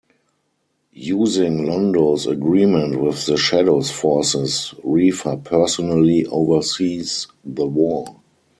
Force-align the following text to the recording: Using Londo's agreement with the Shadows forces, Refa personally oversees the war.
Using 0.93 1.67
Londo's 1.67 2.25
agreement 2.25 2.99
with 3.03 3.23
the 3.27 3.37
Shadows 3.37 3.91
forces, 3.91 4.73
Refa 4.83 5.37
personally 5.43 6.25
oversees 6.25 7.27
the 7.45 7.67
war. 7.67 8.07